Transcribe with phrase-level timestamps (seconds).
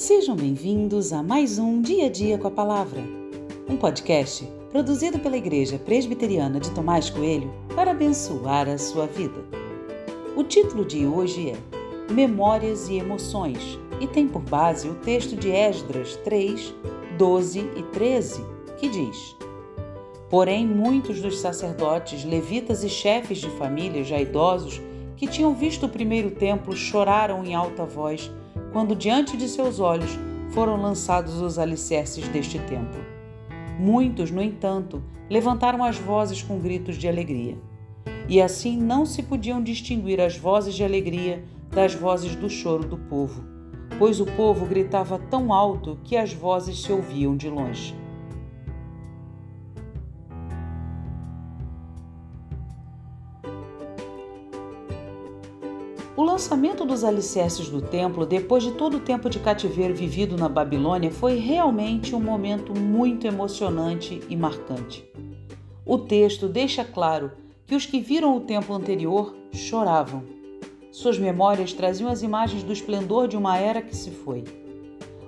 [0.00, 3.02] Sejam bem-vindos a mais um Dia a Dia com a Palavra,
[3.68, 9.44] um podcast produzido pela Igreja Presbiteriana de Tomás Coelho para abençoar a sua vida.
[10.34, 15.50] O título de hoje é Memórias e Emoções e tem por base o texto de
[15.50, 16.74] Esdras 3,
[17.18, 18.42] 12 e 13,
[18.78, 19.36] que diz:
[20.30, 24.80] Porém, muitos dos sacerdotes, levitas e chefes de família já idosos
[25.14, 28.32] que tinham visto o primeiro templo choraram em alta voz
[28.72, 30.18] quando diante de seus olhos
[30.50, 33.00] foram lançados os alicerces deste templo.
[33.78, 37.56] Muitos, no entanto, levantaram as vozes com gritos de alegria.
[38.28, 42.96] E assim não se podiam distinguir as vozes de alegria das vozes do choro do
[42.96, 43.44] povo,
[43.98, 47.99] pois o povo gritava tão alto que as vozes se ouviam de longe.
[56.16, 60.48] O lançamento dos alicerces do templo, depois de todo o tempo de cativeiro vivido na
[60.48, 65.08] Babilônia, foi realmente um momento muito emocionante e marcante.
[65.86, 67.30] O texto deixa claro
[67.64, 70.24] que os que viram o templo anterior choravam.
[70.90, 74.42] Suas memórias traziam as imagens do esplendor de uma era que se foi.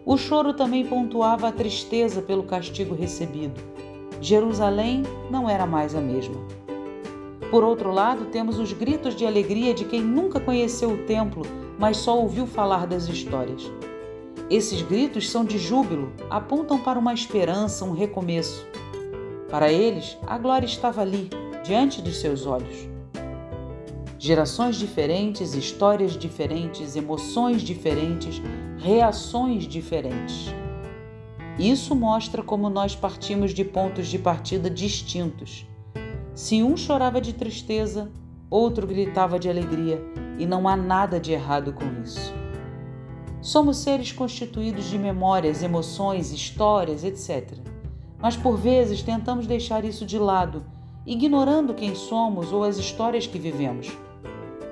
[0.04, 3.60] O choro também pontuava a tristeza pelo castigo recebido.
[4.20, 6.61] Jerusalém não era mais a mesma.
[7.52, 11.42] Por outro lado, temos os gritos de alegria de quem nunca conheceu o templo,
[11.78, 13.70] mas só ouviu falar das histórias.
[14.48, 18.66] Esses gritos são de júbilo, apontam para uma esperança, um recomeço.
[19.50, 21.28] Para eles, a glória estava ali,
[21.62, 22.88] diante dos seus olhos.
[24.18, 28.40] Gerações diferentes, histórias diferentes, emoções diferentes,
[28.78, 30.54] reações diferentes.
[31.58, 35.70] Isso mostra como nós partimos de pontos de partida distintos
[36.34, 38.10] se um chorava de tristeza,
[38.48, 40.02] outro gritava de alegria,
[40.38, 42.32] e não há nada de errado com isso.
[43.40, 47.58] Somos seres constituídos de memórias, emoções, histórias, etc.
[48.18, 50.64] Mas por vezes tentamos deixar isso de lado,
[51.04, 53.90] ignorando quem somos ou as histórias que vivemos.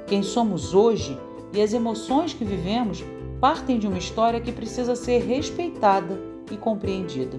[0.06, 1.18] Quem somos hoje
[1.52, 3.04] e as emoções que vivemos
[3.40, 6.20] partem de uma história que precisa ser respeitada
[6.50, 7.36] e compreendida.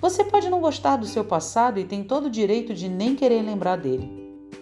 [0.00, 3.42] Você pode não gostar do seu passado e tem todo o direito de nem querer
[3.42, 4.10] lembrar dele.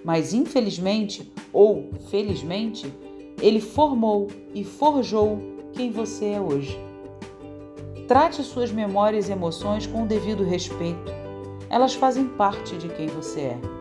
[0.04, 2.92] Mas infelizmente ou felizmente,
[3.40, 5.38] ele formou e forjou
[5.72, 6.78] quem você é hoje.
[8.08, 11.12] Trate suas memórias e emoções com o devido respeito.
[11.68, 13.75] Elas fazem parte de quem você é.